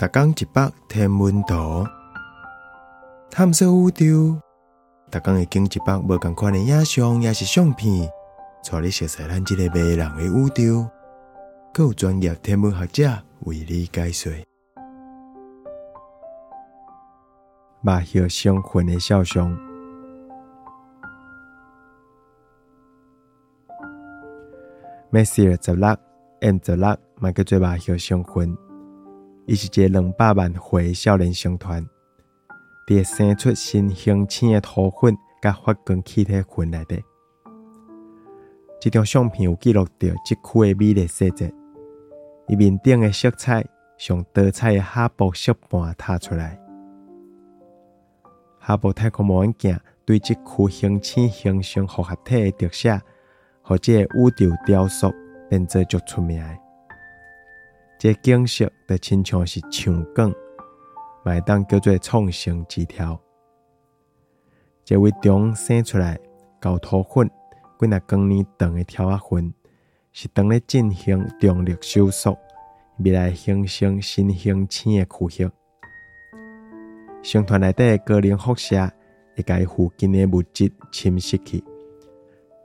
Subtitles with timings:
[0.00, 1.86] 逐工一百天文图，
[3.30, 4.40] 探索宇宙。
[5.10, 8.10] 逐工会经一百无共款的影像，也是相片，
[8.64, 10.88] 带你熟悉咱即个迷人的宇宙。
[11.74, 13.10] 更有专业天文学者
[13.40, 14.32] 为你解说。
[17.82, 19.54] 目叶相混的肖像
[25.12, 25.94] ，Messier 十六
[26.40, 28.56] ，M 十六，嘛叫做目叶相混。
[29.46, 31.84] 伊是一个两百万岁少年星团，
[32.86, 37.02] 伫生出新星星的土粉甲发光气体群内底。
[38.80, 41.52] 这张相片有记录着即区的美丽细节，
[42.48, 43.64] 伊面顶的色彩
[43.98, 46.58] 像多彩的哈勃色斑透出来。
[48.58, 53.00] 哈勃太空望远镜对即区星星形成复合体的特色，
[53.62, 55.12] 和这宇宙雕塑
[55.48, 56.42] 变做足出名。
[58.00, 60.34] 这景色就亲像是唱梗，
[61.22, 63.20] 麦当叫做创生枝条。
[64.82, 66.18] 这位中生出来
[66.58, 67.28] 高土粉，
[67.78, 69.52] 几若光年长的条仔粉，
[70.12, 72.34] 是当咧进行重力收缩，
[73.00, 75.52] 未来形成新星星的躯壳。
[77.22, 78.90] 星团内底的高能辐射
[79.36, 81.62] 会甲伊附近的物质侵蚀去，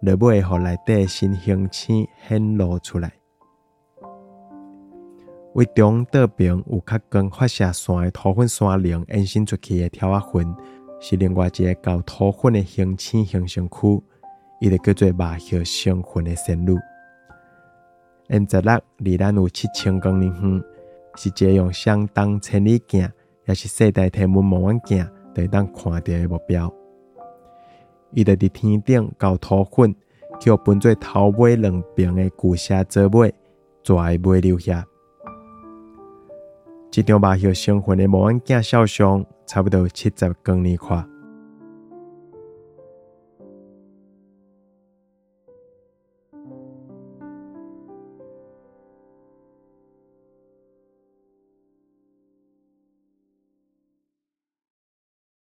[0.00, 3.12] 落尾会互内底新星星显露出来。
[5.54, 10.54] 为中倒边有较光发射线的土粉山岭延伸出去的条仔粉，
[11.00, 14.02] 是另外一个高土粉的形星形成区，
[14.60, 16.76] 伊就叫做麻叶星云的线路。
[18.28, 20.64] N 十六离咱有七千光年远，
[21.14, 23.08] 是一个用相当千里镜，
[23.46, 26.72] 也是世代天文望远镜，会当看到的目标。
[28.10, 29.94] 伊就伫天顶高土粉，
[30.40, 33.32] 叫分做头尾两边的巨蟹座尾，
[33.84, 34.84] 抓尾留下。
[36.94, 41.13] 这张马叶星云的模样镜照相，差不多七十光年宽。